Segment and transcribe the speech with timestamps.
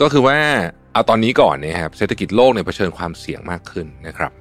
[0.00, 0.38] ก็คือว่า
[0.92, 4.32] เอาตอนนี้ก่อนเนี่ยครับเศรษฐกิจโลกเนี่ยเผชิญความเสี่ยงมากขึ้นนะครับ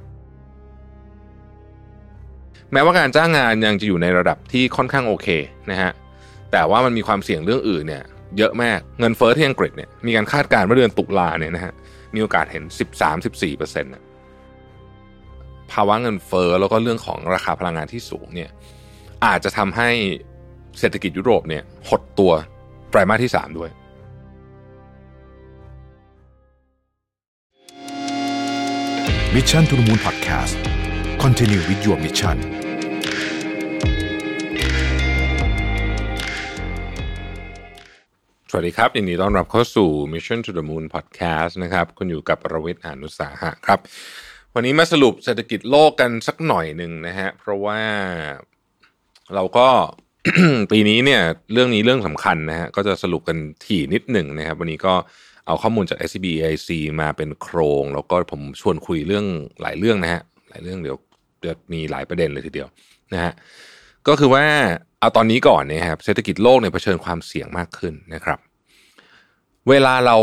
[2.73, 5.27] แม้ว่าการจ้างงานยังจะอยู่ในระดับที่ค่อนข้างโอเค
[5.71, 5.91] นะฮะ
[6.51, 8.03] แต่ว่ามันมีความเสี่ยงเรื่องอื่นเนี่ย
[8.37, 11.73] เยอะมากเงินเฟ้อที่อังกฤษเนี่ยมีการคาดการณ์ว่าเดือนตุลาเนี่ยนะฮะ
[12.13, 12.63] มีโอกาสเห็น
[13.11, 13.91] 13-14เปอร์เซ็นต์
[15.71, 18.49] ภาวะเงินเฟ้อแล้วก็เรื่องของราคาพลังงานที่สูงเนี่ย
[19.25, 19.89] อาจจะทำให้
[20.79, 22.31] เศรษฐกิจยุโรปเนี่ยหดตัว
[22.89, 23.69] ไตรมาสที่ 3 ด้วย
[29.35, 30.55] มิชชั่นทุ the Moon Podcast
[31.23, 32.37] Continue with your mission
[38.49, 43.79] สวัสดีครับยินดีต้อนรับเข้าสู่ Mission to the Moon Podcast นะครับ คุณอยู่กับประวิทย์อนุสาหะครับ
[44.55, 47.79] วันนี้มาสรุปเศรษฐกิจโลกกันสักหน่อยหนึ่งนะฮะ เพราะว่า
[49.35, 49.67] เราก็
[50.71, 51.21] ปีนี้เนี่ย
[51.53, 54.95] เรื่องนี้เรื่องสำคัญนะฮะ ก็จะสรุปกันถี่นิดหนึ่งนะครับ วันนี้ก็
[55.49, 56.69] เอาข้อมูลจาก S B I C
[57.01, 59.25] มาเป็นโครง แล้วก็ผมชวนคุยเรื่อง
[59.61, 60.97] หลายเรื่องนะฮะหลายเรื่องเดี๋ยว
[61.45, 62.67] จะมีหลายประเด็นเลยทีเดียว
[63.13, 63.33] นะฮะ
[64.07, 64.45] ก็คือว่า
[64.99, 68.39] เอาตอนนี้ก่อนเนี่ยครับเศรษฐกิจโลกเนี่ยเผชิญความเสี่ยงมากขึ้นนะครับ
[69.69, 70.17] เวลาเรา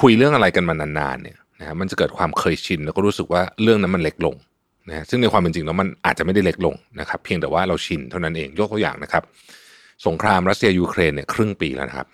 [0.00, 4.34] คุยเรื่องอะไรกันมานานๆเนี่ยนะมันจะเกิดความเคยชินแล้วก็รู้สึกว่าเรื่องนั้นมันเล็กลง
[4.88, 9.22] นะซึ่งในความเป็นจริงแล้วมันอาจจะไม่ได้เล็กลงนะครับ เพียงแต่ว่าเราชินเท่านั้นเองยกตัวอย่างนะครับ
[10.06, 12.06] สงครามรัสเซียยูเครนเนี่ยครึ่งปีแล้วนะครับ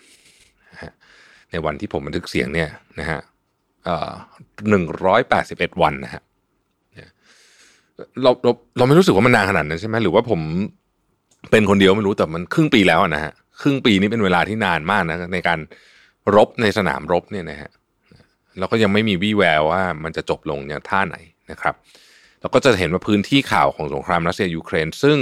[1.53, 3.21] ในวันที่ผมบันทึกเสียงเนี่ยนะฮะ
[4.71, 6.23] หนึ่งร้อยแปดสิบเอ็ดวันนะฮะ
[8.23, 10.41] เราเราเราไม่รู้สึกว่ามันนานขนาดนั้นใช่ไหมหรือว่าผม
[11.51, 15.59] เป็นคนเดียวไม่รู้แต่มันครึ่งปีแล้วนะฮะครึ่งปีนี้เป็นเวลาที่นานมากนะในการ
[16.35, 17.71] รบในสนามรบเนี่ยนะฮะ
[18.59, 21.17] แล้วก็ยังไม่มีวี่แววว่ามันจะจบลงอย่างท่าไหน
[21.51, 21.75] นะครับ
[22.41, 25.19] เราก็จะเห็นว่าพื้นที่ข่าวของสงครามรัสเซียยูเครน ซึ่ง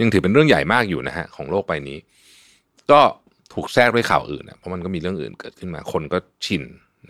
[0.00, 1.98] ยังถือเป็นเรื่องใหญ่มากอยู่นะฮะของโลกใบนี้
[2.90, 3.00] ก็
[3.54, 6.62] ถูกแทรกด้วยข่าวอื่นนะเพราะมันก็มีเรื่องอื่นเกิดขึ้นมา คนก็ชิน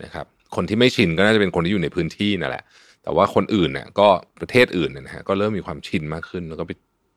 [0.03, 2.63] นะครับ คนที่ไม่ชินก็น่าจะเป็นคนที่อยู่ในพื้นที่นั่นแหละ
[3.03, 4.07] แต่ว่าคนอื่นเนี่ยก็
[4.39, 6.71] ประเทศอื่นเนี่ยนะฮะก็เริ่มมีความชินมากขึ้น แล้วก็ไป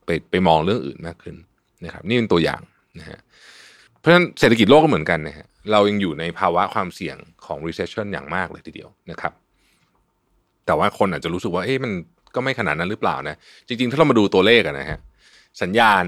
[0.07, 1.37] ไปไปมองเรื่องอื่นมากขึ้น
[1.85, 2.61] นะครับ นี่เป็นตัวอย่าง
[2.99, 3.19] นะฮะ
[3.99, 9.33] เพราะฉะนั้นเศรษฐกิจโลกก็เหมือนกันนะฮะเรายังอยู่ในภาวะความเสี่ยงของ recession อย่างมากเลยทีเดียวนะครับ
[10.67, 11.93] แต่ว่าคนอาจจะรู้สึกว่าเอ๊ะมัน
[12.35, 13.37] ก็ไม่ขนาดนั้นหรือเปล่านะ
[13.67, 14.99] จริง ๆ ถ้าเรามาดูตัวเลขนะฮะ
[15.63, 16.05] สัญญาณ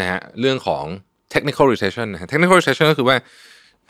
[0.00, 0.84] นะฮะเรื่องของ
[1.34, 3.16] technical recession นะ technical recession ก็คือว่า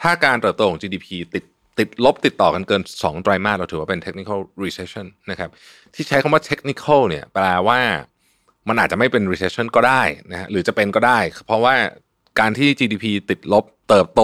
[0.02, 1.44] ถ้าการเติบโตของ GDP ติด
[1.78, 5.50] ติดลบติดต่อกันเกิน 2 ไตรมาสเราถือว่าเป็น technical recession นะครับ
[5.94, 7.80] ที่ใช้คำว่า technical เนี่ยแปลว่า
[8.68, 11.74] มันอาจจะไม่เป็น recession ก็ได้นะฮะหรือจะเป็นก็ได้ เพราะว่า
[12.40, 14.20] การที่ GDP ติดลบเติบโต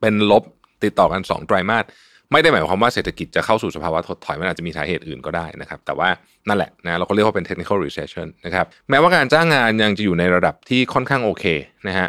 [0.00, 0.42] เป็นลบ
[0.84, 1.84] ติดต่อกัน 2 ไตรมาส
[2.32, 6.08] ไม่ได้หมายความว่าเศรษฐกิจจะเข้าสู่สภาวะถดถอยมันอาจจะมีสาเหตุอื่นก็ได้นะครับ แต่ว่า
[6.48, 11.44] นั่นแหละนะเราก็เรียกว่าเป็น technical recession นะครับแม้ว่าการจ้างงานยังจะอยู่ในระดับที่ค่อนข้างโอเค
[11.88, 12.08] นะฮะ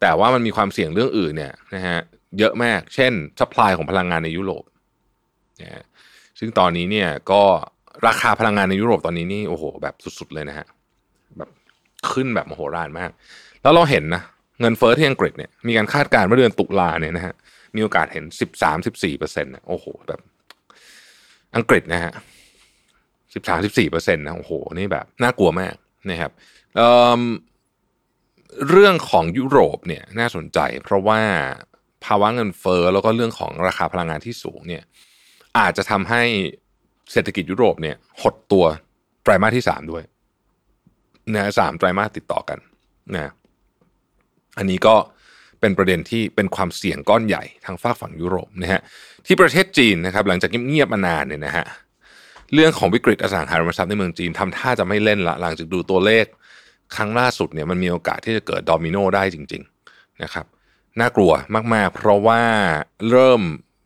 [0.00, 1.98] แต่ว่ามันมีความเสี่ยงเรื่องอื่นเนี่ยนะฮะ
[2.38, 4.64] เยอะมาก เช่น supply ของพลังงานในยุโรป
[5.62, 5.84] นะ
[6.38, 7.42] ซึ่งตอนนี้เนี่ยก็
[8.06, 10.66] ราคาพลังงานในยุโรปตอนนี้นี่โอ้โห แบบสุดๆเลยนะฮะ
[11.38, 11.50] แบบ
[12.12, 13.10] ขึ้นแบบมโหฬารมาก
[13.62, 14.22] แล้วเราเห็นนะ
[14.60, 17.34] เงินเฟ้อที่อังกฤษเนี่ยมีการคาดการณ์ว่าเดือนตุลาเนี่ยนะฮะ
[17.74, 20.20] มีโอกาสเห็นสิบสามสิบสี่เปอร์เซ็นต์โอ้โหแบบ
[21.56, 22.12] อังกฤษนะฮะ
[23.34, 25.74] สิบสามสิบสี่เปอร์เซ็นต์นะโอ้โหนี่แบบน่ากลัวมาก
[26.10, 26.32] นะครับ
[28.68, 31.20] เรื่องของยุโรปเนี่ยน่าสนใจ เพราะว่า
[32.04, 34.82] ภาวะเงินเฟ้อแล้วก็เรื่องของราคาพลังงานที่สูงเนี่ย
[35.58, 36.22] อาจจะทำให้
[37.12, 38.64] เศรษฐกิจยุโรปเนี่ยหดตัว
[39.22, 40.02] ไตรมาสที่สามด้วย
[41.34, 42.58] นะสามไตรมาสติดต่อกัน
[43.14, 43.32] นะ
[44.58, 44.96] อันนี้ก็
[45.60, 48.80] เป็นประเด็นที่เป็นความเสี่ยงก้อนใหญ่ทางฝากฝั่งยุโรปนะฮะ
[49.26, 51.66] ที่ประเทศจีนนะครับ หลังจากเงียบมานานเนี่ยนะฮะ
[52.54, 56.26] เรื่องของวิกฤตอสังหาริมทรัพย์ในเมืองจีนทำท่าจะไม่เล่นละหลังจากดูตัวเลข
[56.96, 60.46] ครั้งล่าสุดเนี่ยมันมีโอกาสที่จะเกิดดอมิโนได้จริง ๆนะครับ
[61.00, 61.32] น่ากลัว
[61.74, 62.42] มากๆ เพราะว่า
[63.10, 63.42] เริ่ม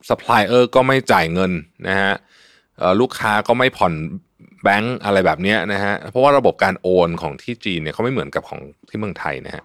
[0.09, 1.53] ซัพพลายเออร์ก็ไม่จ่ายเงิน
[1.89, 2.13] นะฮะ
[3.01, 3.93] ลูกค้าก็ไม่ผ่อน
[4.63, 9.65] แบงก์อะไรแบบนี้นะฮะเพราะว่าระบบการโอนของที่จีนเนี่ยเขาไม่เหมือนกับของที่เมืองไทยนะฮะ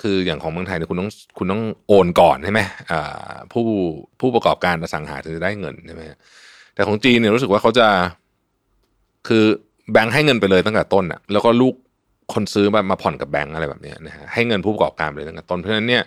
[0.00, 2.60] คืออย่างของเมืองไทยเนี่ยคุณต้องคุณต้องโอนก่อนใช่ไหม
[3.52, 3.64] ผู้
[4.20, 6.02] ผู้ประกอบการอสังหาจะได้เงินใช่ไหม
[6.74, 7.86] แต่ของจีนเนี่ยรู้สึกว่าเขาจะ
[9.28, 9.44] คือ
[9.92, 11.74] แบงค์ให้เงินไปเลยตั้งแต่ต้นอะแล้วก็ลูก
[12.34, 16.04] คนซื้อมามาผ่อนกับแบงค์อะไรแบบนี้นะฮะให้เงินผู้ประกอบการไปเลยตั้งแต่ต้นเพราะฉะนั้นเนี่ย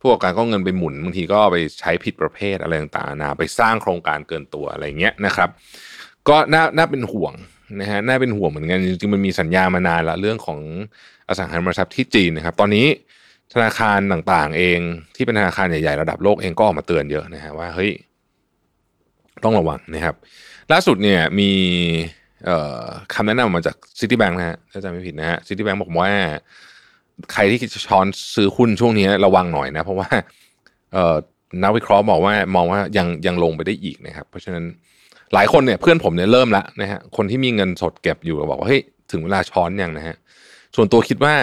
[0.00, 5.48] ผู้ประกอบการก็เงินไปหมุนบางทีก็ไปใช้ผิดประเภทอะไรต่างๆนาไปสร้างโครงการเกินตัวอะไรเงี้ยนะครับ
[6.28, 7.32] ก็น่าน่าเป็นห่วง
[7.80, 10.60] นะฮะน่าเป็นห่วงเหมือนกันจริงๆมันมีสัญญามานานละเรื่องของ
[11.28, 12.86] อสังหาริมทรัพย์ที่จีนนะครับ ตอนนี้
[13.54, 14.78] ธนาคารต่างๆ เอง
[15.16, 17.90] ที่เป็นธนาคารใหญ่ๆระดับโลกเองก็ออกมาเตือนเยอะนะฮะว่าเฮ้ย
[19.44, 20.14] ต้องระวังนะครับ
[20.72, 21.50] ล่าสุดเนี่ยมี
[23.14, 26.10] คำแนะนำมาจากซิตี้แบงค์นะฮะถ้าจำไม่ผิดนะฮะซิตี้แบงค์บอกว่า
[27.32, 30.08] ใครที่จะช้อนซื้อหุ้นช่วงนี้ระวังหน่อยนะ เพราะว่า
[31.62, 34.64] นักวิเคราะห์บอกว่ามองว่ายังยังลงไปได้อีกนะครับ เพราะฉะนั้น
[35.34, 38.80] หลายคนเนี่ยเพื่อนผมเนี่ยเริ่มแล้วนะฮะคนที่มีเงินสดเก็บอยู่บอกว่าเฮ้ย
[39.10, 40.16] ถึงเวลาช้อนยังนะฮะ
[40.76, 41.34] ส่วนตัวคิดว่า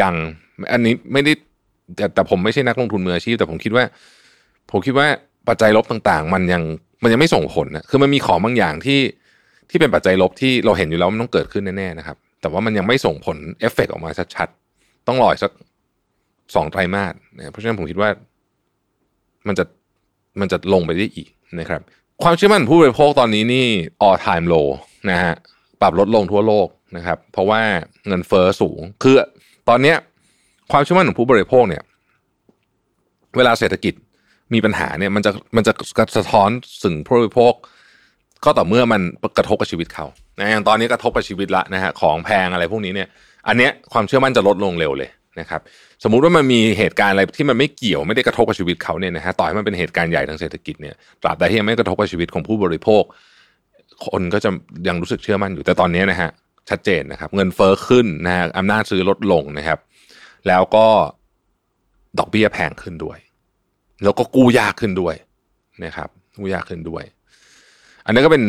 [0.00, 0.14] ยัง
[0.72, 1.32] อันนี้ไม่ได้
[1.96, 3.84] แต่แต่ผมไม่ใช่นักลงทุนมืออาชีพ แต่ผมคิดว่า
[4.70, 5.06] ผมคิดว่า
[5.48, 6.62] ปัจจัยลบต่างๆ มันยัง
[7.02, 8.98] มันยังไม่ส่งผลนะคือมันมีของบางอย่างที่
[9.70, 15.52] ที่เป็นปัจจัยลบที่เราเห็นอยู่แล้วมันต้องเกิดขึ้นแน่ๆนะครับ แต่ว่ามันยังไม่ส่งผลเอฟเฟกออกมาชัดๆ ต้องรอสัก
[16.54, 18.10] สองไตรมาสนะเพราะฉะนั้นผมคิดว่า
[19.46, 19.64] มันจะ
[20.40, 21.28] มันจะลงไปได้อีก
[21.60, 21.80] นะครับ
[22.22, 23.66] ความเชื่อมั่นผู้บริโภคตอนนี้นี่
[24.06, 24.68] all time low
[25.10, 25.34] นะฮะ
[25.80, 27.60] ปรับลดลงทั่วโลกนะครับ เพราะว่า
[28.06, 29.14] เงินเฟอ้อสูง คือ
[29.68, 29.96] ตอนเนี้ย
[30.72, 31.82] ความเชื่อมั่นของผู้บริโภคเนี่ย
[33.36, 33.94] เวลาเศรษฐกิจ
[34.54, 35.72] มีปัญหาเนี่ย มันจะมันจะ
[36.16, 36.50] สะท้อน
[36.82, 37.52] สึงผู้บริโภค
[38.44, 39.00] ก็ต่อเมื่อมัน
[39.38, 40.06] กระทบกับชีวิตเขา
[40.36, 43.08] อย่างตอนนี้กระทบกับชีวิตละนะฮะของแพงอะไรพวกนี้เนี่ย
[43.48, 45.10] อันเนี้ยความเชื่อมั่นจะลดลงเร็วเลย
[45.40, 45.60] นะครับ
[46.04, 53.02] สมมุติว่ามันมีเหตุการณ์อะไรที่มันไม่เกี่ยวไม่ได้กระทบกับชีวิตเขาเนี่ยนะฮะต่อให้มันเป็นเหตุการณ์ใหญ่ทางเศรษฐกิจเนี่ยตราบใดที่ยังไม่กระทบกับชีวิตของผู้บริโภค
[54.06, 54.50] คนก็จะ
[54.88, 56.30] ยังรู้สึกเชื่อมั่นอยู่แต่ตอนนี้นะฮะ
[56.70, 59.78] ชัดเจนนะครับ เงินเฟ้อขึ้นนะฮะอำนาจซื้อลดลงนะครับ
[60.48, 60.86] แล้วก็
[62.18, 63.18] ดอกเบี้ยแพงขึ้นด้วย
[64.02, 65.14] แล้วก็กู้ยากขึ้นด้วย
[65.84, 67.04] นะครับกู้ยากขึ้นด้วย
[68.06, 68.44] อันนี้ก็เป็น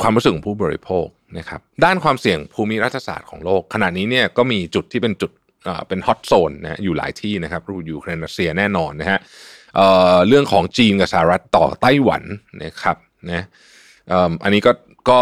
[0.00, 1.06] ความรู้สึกของผู้บริโภค
[1.38, 5.30] นะครับด้านความเสี่ยงภูมิรัฐศาสตร์ของโลก ขณะนี้เนี่ยก็มีจุดที่เป็นจุด
[5.88, 9.18] เป็นฮอตโซนนะอยู่หลายที่นะครับรูยูเครนรัสเซียแน่นอนนะฮะ
[9.74, 12.22] เเรื่องของจีนกับสหรัฐต่อไต้หวัน
[12.64, 12.96] นะครับ
[13.30, 13.44] นะ
[14.42, 14.72] อันนี้ก็
[15.10, 15.20] ก็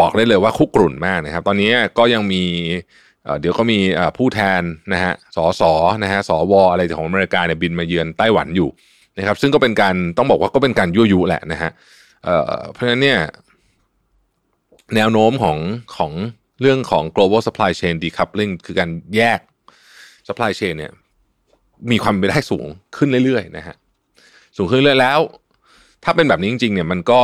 [0.00, 2.42] บอกได้เลยว่าคุกรุ่นมากนะครับ ตอนนี้ก็ยังมี
[3.40, 3.78] เดี๋ยวก็มี
[4.16, 4.62] ผู้แทน
[4.92, 5.62] นะฮะสส
[6.02, 8.68] นะฮะสวอะไรของอเมริกาเนี่ยบินมาเยือนไต้หวันอยู่
[9.18, 11.70] นะครับ ซึ่งก็เป็นการต้องบอกว่าก็เป็นการยั่วยุแหละนะฮะ
[12.72, 13.20] เพราะฉะนั้นเนี่ย
[14.96, 15.58] แนวโน้มของ
[15.96, 16.12] ของ
[16.60, 19.40] เรื่องของ global supply chain decoupling คือการแยก
[20.28, 20.92] supply chain เนี่ย
[21.90, 23.76] มีความเป็นไปได้สูงขึ้นเรื่อยๆนะฮะ
[24.56, 25.20] สูงขึ้นเรื่อยแล้ว
[26.04, 27.20] ถ้าเป็นแบบนี้จริงๆเนี่ยมันก็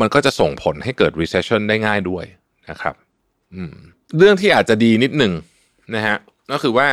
[0.00, 2.24] มันก็จะส่งผลให้เกิด recession ได้ง่ายด้วย
[2.70, 2.94] นะครับ
[3.54, 3.74] อืม
[4.18, 5.32] เรื่องที่อาจจะดีนิดหนึ่ง
[5.94, 6.16] นะฮะ
[6.52, 6.88] ก็คือว่า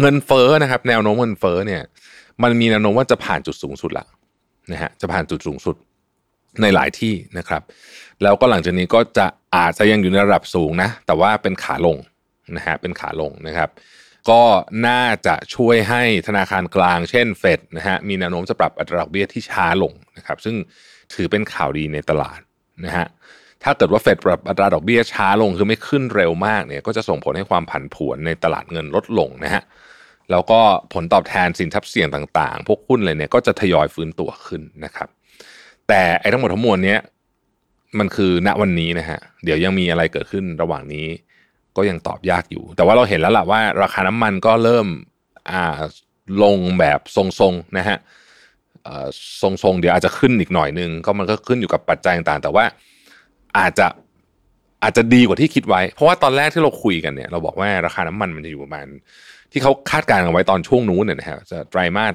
[0.00, 1.82] เงินเฟ้อนะครับ แนวโน้มเงินเฟ้อเนี่ย
[2.42, 4.06] มันมีแนวโน้มว่าจะผ่านจุดสูงสุดละ
[4.72, 5.76] นะฮะจะผ่านจุดสูงสุด
[6.60, 7.62] ในหลายที่นะครับ
[8.22, 9.26] แล้วก็หลังจากนี้ก็จะ
[9.56, 11.96] อาจจะยังอยู่ในระดับสูงนะ แต่ว่าเป็นขาลง
[12.56, 13.70] นะฮะเป็นขาลงนะครับ
[14.30, 14.42] ก็
[14.86, 20.56] น่าจะช่วยให้ธนาคารกลางเช่นเฟดนะฮะมีแนวโน้มจะปรับอัตราดอกเบี้ยที่ช้าลงนะครับ ซึ่ง
[21.14, 22.40] ถือเป็นข่าวดีในตลาด
[22.84, 23.06] นะฮะ
[23.62, 29.62] ถ้าเกิดว่าเฟดปรับอัตราดอกเบี้ยช้าลงคือไม่ขึ้นเร็วมากเนี่ยก็จะส่งผลให้ความผันผวนในตลาดเงินลดลงนะฮะ
[30.30, 30.60] แล้วก็
[30.92, 35.08] ผลตอบแทนสินทรัพย์เสี่ยงต่างๆ พวกหุ้นอะไรเนี่ยก็จะทยอยฟื้นตัวขึ้นนะครับ
[35.94, 37.00] แต่ไอ้ทั้งหมดทั้งมวลเนี้ย
[37.98, 41.06] มันคือณวันนี้นะฮะ เดี๋ยวยังมีอะไรเกิดขึ้นระหว่างนี้
[41.76, 44.86] ก็ยังตอบยากอยู่ แต่ว่าเราเห็นแล้วล่ะว่า ราคาน้ำมันก็เริ่ม
[45.50, 45.78] อ่า
[46.42, 47.96] ลงแบบทรงๆนะฮะ
[49.42, 52.64] ทรงๆเดี๋ยวอาจจะขึ้นอีกหน่อยนึงก็มันก็ขึ้นอยู่กับปัจจัยต่างๆ แต่ว่า
[53.58, 53.86] อาจจะ
[54.82, 58.86] อาจจะดีกว่าที่คิดไว้ เพราะว่าตอนแรกที่เราคุยกันเนี่ยเราบอกว่าราคาน้ำมันมันจะอยู่ประมาณ
[59.52, 62.12] ที่เขาคาดการณ์เอาไว้ตอนช่วงนู้นเนี่ยนะฮะจะไตรมาส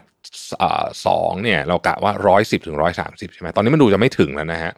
[1.06, 4.72] สองเนี่ยเรากะว่าร้อยสิบถึงร้อยสามสิบใช่ไหมตอนนี้มันดูจะไม่ถึงแล้วนะฮะ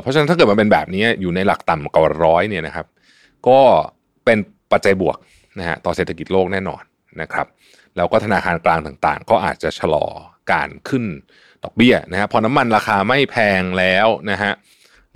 [0.00, 2.86] เพราะฉะนั้นถ้าเกิดมันเป็นแบบนี้อยู่ในหลักต่ำกว่าร้อยเนี่ยนะครับ
[3.48, 3.58] ก็
[4.24, 4.38] เป็น
[4.72, 5.18] ปัจจัยบวก
[5.58, 6.82] นะฮะต่อเศรษฐกิจโลกแน่นอน
[7.20, 7.46] นะครับ
[7.96, 10.06] แล้วก็ธนาคารกลางต่างๆ ก็อาจจะชะลอ
[10.52, 11.04] การขึ้น
[11.64, 14.52] ดอกเบี้ยนะฮะพอน้ำมันราคาไม่แพงแล้วนะฮะ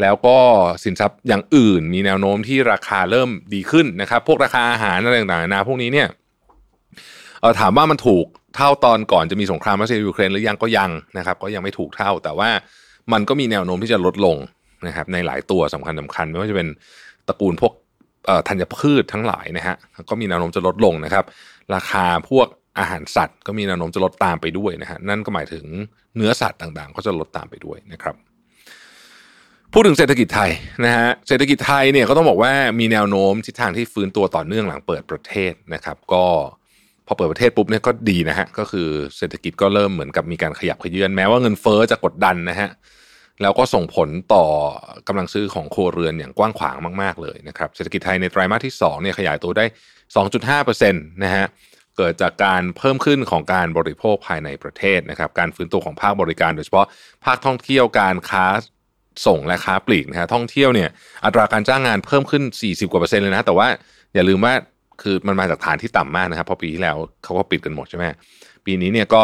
[0.01, 0.37] แล้วก็
[0.85, 6.09] สินทรัพย์อย่างอื่น มีแนวโน้มที่ราคาเริ่มดีขึ้นนะครับ พวกราคาอาหารอะไรต่างๆนะพวกนี้เนี่ย
[7.61, 8.27] ถามว่ามันถูก
[8.57, 12.51] เท่าตอนก่อนจะมีสงครามรัสเซียยูเครนหรือยังก็ยังนะครับ ก็ยังไม่ถูกเท่า แต่ว่า
[13.13, 14.37] มันก็มีแนวโน้มที่จะลดลง
[14.87, 16.69] นะครับในหลายตัวสำคัญสาคัญไม่ว่าจะเป็น
[17.29, 17.73] ตระกูลพวก
[18.49, 19.77] ธัญพืชทั้งหลายนะฮะ
[20.11, 21.25] ก็มีแนวโน้มจะลดลงนะครับ
[21.75, 22.47] ราคาพวก
[22.79, 25.65] อาหารสัตว์ ก็มีแนวโน้มจะลดตามไปด้วยนะฮะนั่นก็หมายถึง
[26.17, 28.15] เนื้อสัตว์ต่างๆ ก็จะลดตามไปด้วยนะครับ
[29.79, 30.51] พูดถึงเศรษฐกิจไทย
[30.85, 36.25] นะฮะเศรษฐกิจไทยเนี่ยก็ต้องบอกว่ามีแนวโน้มทิศทางที่ฟื้นตัวต่อเนื่องหลังเปิดประเทศนะครับ ก็
[37.07, 42.69] พอเปิดประเทศปุ๊บเนี่ยก็ดีนะฮะก็คือเศรษฐกิจก็เริ่มเหมือนกับมีการขยับขยื่นแม้ว่าเงินเฟอ้อจะกดดันนะฮะ
[43.43, 44.45] แล้วก็ส่งผลต่อ
[45.09, 49.65] กำลังซื้อของครัวเรือนอย่างกว้างขวางมาก ๆ เลยนะครับเศรษฐกิจไทยในไตรมาสที่2เนี่ยขยายตัวได้
[50.65, 51.47] 2.5%นะฮะ
[51.97, 56.87] เกิดจากการเพิ่มขึ้นของการบริโภคภายในประเทศนะครับ การฟื้นตัวของภาคบริการโดยเฉพาะ
[57.25, 58.47] ภาคท่องเที่ยวการค้า
[59.27, 60.89] ส่งและค้าปลีกนะฮะท่องเที่ยวเนี่ย
[61.25, 63.69] อัตราการจ้างงานเพิ่มขึ้น 40 กว่าเปอร์เซ็นต์เลยนะ แต่ว่า
[64.15, 64.53] อย่าลืมว่า
[65.03, 68.05] คือมันมาจากฐานที่ต่ำมากนะครับเพราะปีที่แล้วเขาก็ปิดกันหมดใช่ไหม
[68.67, 69.23] ปีนี้เนี่ยก็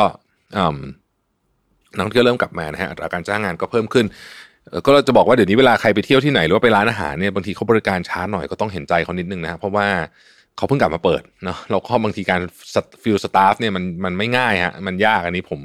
[1.94, 4.06] นักท่องเที่ยวเริ่มกลับมานะฮะอัตราการจ้างงานก็เพิ่มขึ้น
[4.86, 9.86] ก็จะบอกว่าเดี๋ยวนี้เวลาใครไปเที่ยวที่ไหนหรือว่าไปร้านอาหารเนี่ยบางทีเขาบริการช้าหน่อยก็ต้องเห็นใจเขานิดนึงนะเพราะว่า
[10.56, 12.40] เขาเพิ่งกลับมาเปิดเนาะแล้วก็บางทีการ
[13.02, 15.60] fill staff เนี่ยมันมันไม่ง่ายฮะมันยากอันนี้ผม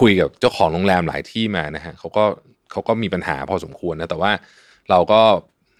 [0.00, 2.24] คุยกับเจ้าของโรงแรมหลายที่มานะฮะเขาก็
[2.72, 4.32] เขาก็มีปัญหาพอสมควรนะแต่ว่า
[4.90, 5.20] เราก็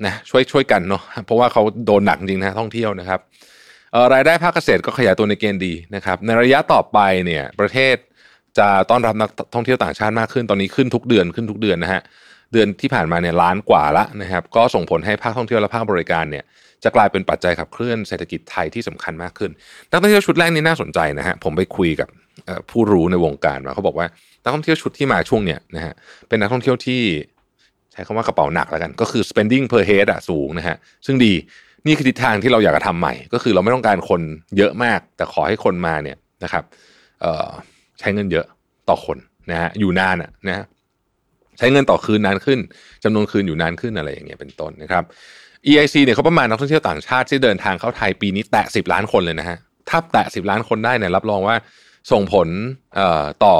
[0.06, 3.20] นะช่วยช่วยกันเนาะเพราะว่าเขาโดนหนักจริงนะท่องเที่ยวนะครับ
[4.14, 7.96] รายได้ภาคเกษตรก็ขยายตัวในเกณฑ์ดีนะครับ ในระยะต่อไปเนี่ยประเทศ
[8.58, 12.02] จะต้อนรับนักท่องเที่ยวต่างชาติมากขึ้นตอนนี้ขึ้นทุกเดือนขึ้นทุกเดือนนะฮะ
[12.52, 16.44] เดือนที่ผ่านมาเนี่ยล้านกว่าละนะครับก็ส่งผลให้ภาคท่องเที่ยวและภาคบริการเนี่ย
[16.84, 19.50] จะกลายเป็นปัจจัยขับเคลื่อนเศรษฐกิจไทยที่สำคัญมากขึ้น
[19.90, 22.08] นักท่องเที่ยวชุดแรกนี้น่าสนใจนะฮะผมไปคุยกับ
[22.70, 24.06] ผู้รู้ในวงการมาเขาบอกว่า
[24.42, 25.94] นักท่องเที่ยวชุดที่มาช่วงเนี้ยนะฮะ
[26.28, 27.02] เป็นนักท่องเที่ยวที่
[27.92, 31.32] ใช้คำว่ากระเป๋าหนักแล้วกัน ก็คือ spending per head อะสูงนะฮะซึ่งดี
[31.86, 34.20] นี่คือทิศทางที่เราอยากจะทำใหม่ ก็คือเราไม่ต้องการคน
[34.56, 36.64] เยอะมาก แต่ขอให้คนมาเนี่ยนะครับ
[38.00, 38.46] ใช้เงินเยอะ
[38.88, 39.18] ต่อคน
[39.50, 40.64] นะฮะอยู่นานอะนะฮะ
[41.58, 42.58] ใช้เงินต่อคืนนานขึ้น
[43.04, 45.04] จำนวนคืนอยู่นานขึ้นอะไรอย่างเงี้ยเป็นต้นนะครับ
[45.66, 49.56] EIC เนี่ยเขาประมาณนักท่องเที่ยวต่างชาติที่เดินทางเข้าไทยปีนี้แตะ10ล้านคนเลยนะฮะ
[49.88, 51.56] ถ้าแตะ10ล้านคนได้เนี่ยรับรองว่า
[52.10, 52.48] ส่งผล
[53.44, 53.56] ต่อ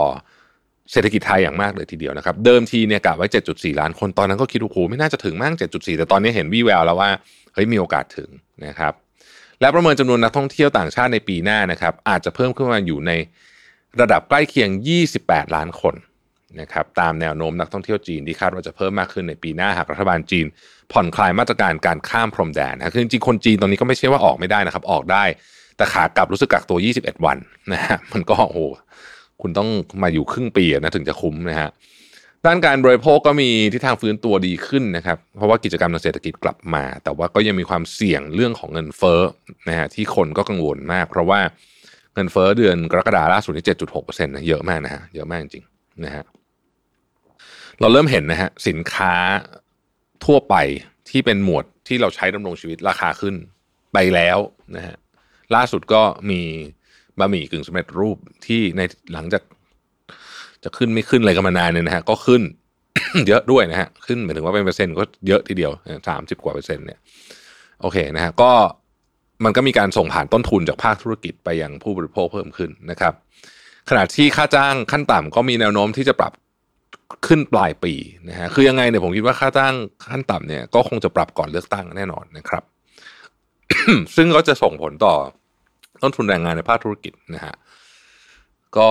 [0.93, 7.11] เศรษฐกิจไทยอย่างมากเลยทีเดียวนะครับ เดิมทีเนี่ยกะไว้ 7.4 ล้านคนตอนนั้นก็คิดว่าโอ้โหไม่น่าจะถึงมั่ง7.4 แต่ตอนนี้เห็นวี่แววแล้วว่า
[7.55, 8.29] เฮ้ยมีโอกาสถึง
[8.67, 8.93] นะครับ
[9.61, 13.13] และประเมินจำนวนนักท่องเที่ยวต่างชาติในปีหน้านะครับอาจจะเพิ่มขึ้นมาอยู่ใน
[14.01, 14.71] ระดับใกล้เคียง
[15.13, 15.95] 28 ล้านคน
[16.61, 20.47] นะครับตามแนวโน้มนักท่องเที่ยวจีนที่คาดว่าจะเพิ่มมากขึ้นในปีหน้าหากรัฐบาลจีน
[20.93, 25.25] ผ่อนคลายมาตรการการข้ามพรมแดนนะคือจริงคนจีนตอนนี้ก็ไม่ใช่ว่าออกไม่ได้นะครับ ออกได้
[25.83, 27.39] แต่ขากลับรู้สึกกักตัว 21 วัน
[27.73, 28.67] นะฮะมันก็โอ้
[29.43, 29.69] คุณต้อง
[30.03, 31.71] มาอยู่ครึ่งปีนะถึงจะคุ้มนะฮะ
[32.47, 39.21] ด้านการบริโภคก็มีที่ทางฟื้นตัวดีขึ้นนะครับ เพราะว่ากิจกรรมทางเศรษฐกิจกลับมา แต่ว่าก็ยังมีความเสี่ยงเรื่องของเงินเฟ้อ
[39.69, 41.41] นะฮะที่คนก็กังวลมาก เพราะว่า
[42.15, 45.65] เงินเฟ้อเดือนกรกฎาล่าสุดนี่7.6%นะเยอะมากนะฮะเยอะมากจริง
[46.05, 46.25] นะฮะ
[47.81, 49.15] เราเริ่มเห็นนะฮะสินค้า
[50.25, 50.55] ทั่วไป
[51.11, 53.35] ที่เป็นหมวดที่เราใช้ดำรงชีวิตราคาขึ้น
[53.93, 54.39] ไปแล้ว
[54.77, 54.97] นะฮะ
[55.57, 56.41] ล่าสุดก็มี
[57.19, 58.81] บะหมี่กึ่งสำเร็จรูปที่ใน
[59.13, 59.43] หลังจาก
[60.65, 62.43] จะขึ้นไม่ขึ้นอะไรกันมานานเนี่ยนะฮะก็ขึ้น
[63.29, 65.73] เยอะด้วยนะฮะขึ้นหมายถึงว่าเป็นเปอร์เซ็นต์ก็เยอะทีเดียว
[66.09, 66.99] สามสิบกว่าเปอร์เซ็นต์เนี่ย
[67.81, 68.53] โอเคนะฮะก็
[69.45, 73.15] มันก็มีการส่งผ่านต้นทุนจากภาคธุรกิจไปยังผู้บริโภคเพิ่มขึ้นนะครับ
[73.89, 76.33] ขณะที่ค่าจ้างขั้นต่ำก็มีแนวโน้มที่จะปรับ
[77.27, 77.95] ขึ้นปลายปี
[78.29, 79.75] นะฮะคือยังไงเนี่ยผมคิดว่าค่าจ้าง
[80.11, 82.63] ขั้นต่ำเนี่ยก็คงจะปรับก่อนเลือกตั้งแน่นอนนะครับ
[84.17, 85.15] ซึ่งก็จะส่งผลต่อ
[86.03, 87.55] ต้นทุนแรงงานในภาคธุรกิจนะฮะ
[88.77, 88.89] ก็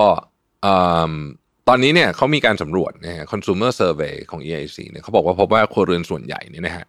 [1.68, 6.86] ตอนนี้เนี่ยเขามีการสำรวจนะฮะ consumer survey ของ EIC เนี่ยเขาบอกว่าพบว่าครัวเรือนส่วนใหญ่เนี่ยนะฮะ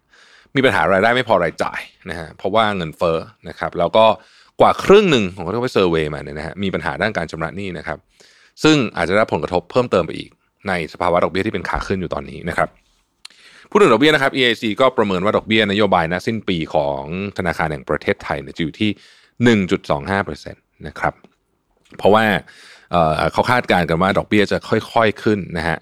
[0.54, 4.04] มีปัญหารายได้ไม่พอรายจ่ายนะฮะเพราะว่าเงินเฟ้อนะครับ แล้วก็
[4.60, 7.98] กว่าครึ่งหนึ่งของเขาที่ไปเซอร์เวย์มาเนี่ยนะฮะมีปัญหาด้านการชำระหนี้นะครับ
[8.62, 10.30] ซึ่งอาจจะได้ผลกระทบเพิ่มเติมไปอีก
[10.68, 12.68] ในสภาวะดอกเบี้ยที่เป็นขาขึ้นอยู่ตอนนี้นะครับ
[13.70, 17.02] พูดถึงดอกเบี้ยนะครับ EIC ก็ประเมินว่าดอกเบี้ยนโยบายณสิ้นปีของ
[17.38, 18.90] ธนาคารแห่งประเทศไทยจะอยู่ที่
[19.40, 20.54] 1.25%
[20.86, 21.14] นะครับ
[21.98, 22.24] เพราะว่า
[23.32, 25.78] เขาคาดการณ์กันว่าดอกเบี้ยจะค่อยๆขึ้นนะฮะ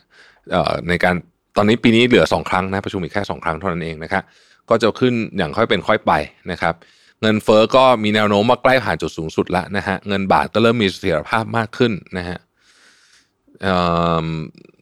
[0.88, 1.14] ในการ
[1.56, 4.22] ตอนนี้ปีนี้เหลือ 2 ครั้งนะประชุมอีกแค่ 2 ครั้งเท่านั้นเองนะครับ
[4.70, 6.12] ก็จะขึ้นอย่างค่อยเป็นค่อยไป
[6.50, 6.74] นะครับ
[7.22, 12.38] เงินเฟอ้อก็มีแนวโน้มว่าใกล้ผ่านจุดสูงสุดแล้วนะฮะเงินบาทก็เริ่มมีเสถียรภาพมากขึ้นนะฮะ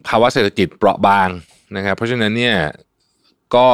[0.07, 1.29] ภาวะเศรษฐกิจเปราะบาง
[1.77, 2.55] นะครับ เพราะฉะนั้นเนี่ย
[3.55, 3.65] ก็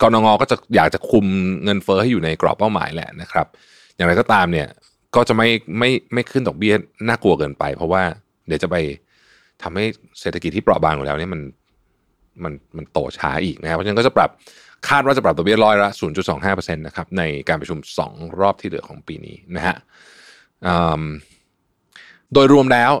[0.00, 1.26] กรงงก็จะอยากจะคุม
[1.64, 3.46] เงินเฟอ้อให้อยู่ในกรอบเป้าหมายแหละนะครับ
[3.96, 4.68] อย่างไรก็ตามเนี่ย
[5.14, 5.48] ก็จะไม่
[5.78, 6.74] ไม่ไม่ขึ้นดอกเบี้ย
[7.08, 8.02] น่ากลัวเกินไป เพราะว่า
[8.46, 8.76] เดี๋ยวจะไป
[9.62, 9.84] ทำให้
[10.20, 11.40] เศรษฐกิจที่เปราะบางอยู่แล้วเนี่ยมัน
[12.44, 14.30] มันมันโตช้าอีกนะครับเพราะฉะนั้นก็จะปรับ
[14.88, 15.90] คาดว่าจะปรับดอกเบี้ยร้อยละ
[16.36, 19.76] 0.25%นะครับในการประชุม 2 รอบที่เหลือของปีนี้นะฮะ
[22.32, 22.92] โดยรวมแล้ว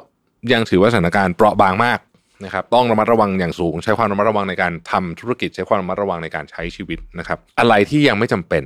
[0.52, 1.98] ยังถือว่าสถานการณ์เปราะบางมาก
[2.44, 8.64] นะครับต้องระมัดระวังอย่างสูง ใช้ความระมัดระวังในการทำธุรกิจ ใช้ความระมัดระวังในการใช้ชีวิตนะครับ อะไรที่ยังไม่จำเป็น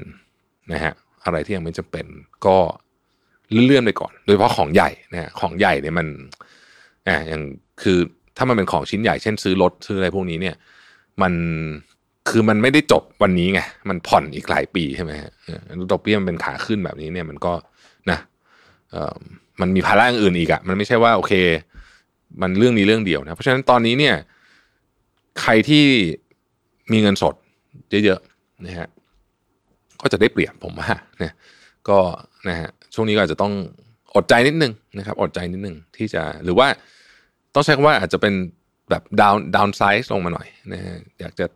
[0.73, 0.95] นะฮะ
[1.25, 2.07] อะไรที่ยังไม่จำเป็น
[2.47, 2.57] ก็
[3.65, 6.07] เลื่อนไปก่อน โดยเฉพาะของใหญ่นะของใหญ่เนี่ยมัน
[7.09, 7.43] อ่าอย่าง
[7.83, 7.99] คือ
[8.37, 10.57] ถ้ามันเป็นของชิ้นใหญ่เช่นซื้อรถซื้ออะไรพวกนี้เนี่ย
[11.23, 11.33] มัน
[12.29, 15.31] คือมันไม่ได้จบวันนี้ไงมันผ่อนอีกหลายปีใช่ไหมฮะ
[15.93, 17.53] ดอกเบี้ยมันเป็นขาขึ้นแบบนี้เนี่ย มันก็
[18.11, 18.19] นะ
[18.91, 19.15] เออ
[19.61, 21.33] มันมีภาระอื่นอีกอะมันไม่ใช่ว่าโอเค
[22.41, 24.15] มันเรื่องนี้เรื่องเดียวนะ เพราะฉะนั้นตอนนี้เนี่ย
[25.41, 25.85] ใครที่
[26.93, 27.35] มีเงินสด
[28.05, 28.89] เยอะๆนะฮะ
[30.03, 30.89] ก็จะได้เปรียบผมว่า
[31.19, 31.35] เนี่ย
[31.89, 31.99] ก็
[32.49, 33.53] นะฮะช่วงนี้ก็อาจจะต้อง
[34.15, 36.69] อดใจนิดนึงนะครับ อดใจนิดนึงที่จะหรือว่า
[37.55, 38.35] ต้องใช้คำว่าอาจจะเป็น
[38.91, 41.47] แบบดาวดาวน์ไซส์ลงมาหน่อยนะฮะอยากจะ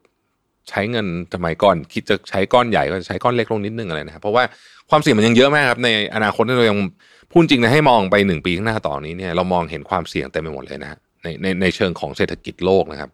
[0.68, 4.44] ใช้เงินสมัยก่อน คิดจะใช้ก้อนใหญ่ก็จะใช้ก้อนเล็กลงนิดนึงอะไรนะครับเพราะว่า
[4.90, 6.78] ความเสี่ยงมันยังเยอะมากครับในอนาคตที่เรายัง
[7.30, 13.11] พูดจริงนะให้มองไปหนึ่งปีข้างหน้าต่อนี้เนี่ยเรามองเห็นความเสี่ยงเต็มไปหมดเลยนะในในในเชิงของเศรษฐกิจโลกนะครับ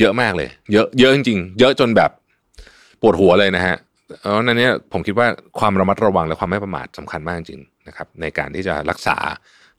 [0.00, 2.10] เยอะมากเลย เยอะเยอะจริงๆเยอะจนแบบ
[3.00, 3.76] ปวดหัวเลยนะฮะ
[4.20, 5.26] เออนั่นเนี่ยผมคิดว่า
[5.58, 9.16] ความระมัดระวังและความไม่ประมาทสำคัญมากจริงๆนะครับ ในการที่จะรักษา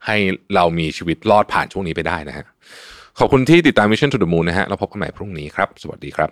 [0.05, 0.17] ให้
[0.55, 2.45] เรามีชีวิตรอดผ่านช่วงนี้ไปได้นะฮะ
[3.19, 6.29] ขอบคุณที่ติดตาม Mission to the Moon นะฮะเราพบกันใหม่พรุ่งนี้ครับ สวัสดีครับ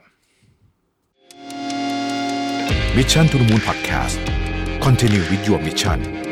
[2.97, 4.17] Mission to the Moon Podcast
[4.85, 6.30] Continue with your mission